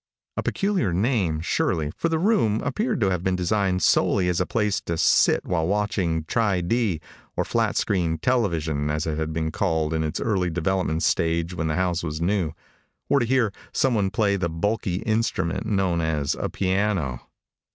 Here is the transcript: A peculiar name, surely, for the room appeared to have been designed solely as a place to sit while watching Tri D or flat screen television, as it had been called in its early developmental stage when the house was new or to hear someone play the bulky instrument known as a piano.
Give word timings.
A 0.35 0.41
peculiar 0.41 0.91
name, 0.93 1.41
surely, 1.41 1.91
for 1.95 2.09
the 2.09 2.17
room 2.17 2.59
appeared 2.61 2.99
to 3.01 3.11
have 3.11 3.23
been 3.23 3.35
designed 3.35 3.83
solely 3.83 4.29
as 4.29 4.41
a 4.41 4.47
place 4.47 4.81
to 4.81 4.97
sit 4.97 5.45
while 5.45 5.67
watching 5.67 6.23
Tri 6.23 6.61
D 6.61 6.99
or 7.37 7.45
flat 7.45 7.77
screen 7.77 8.17
television, 8.17 8.89
as 8.89 9.05
it 9.05 9.19
had 9.19 9.31
been 9.31 9.51
called 9.51 9.93
in 9.93 10.03
its 10.03 10.19
early 10.19 10.49
developmental 10.49 11.01
stage 11.01 11.53
when 11.53 11.67
the 11.67 11.75
house 11.75 12.01
was 12.01 12.19
new 12.19 12.53
or 13.09 13.19
to 13.19 13.27
hear 13.27 13.53
someone 13.73 14.09
play 14.09 14.37
the 14.37 14.49
bulky 14.49 15.03
instrument 15.03 15.67
known 15.67 16.01
as 16.01 16.33
a 16.33 16.49
piano. 16.49 17.21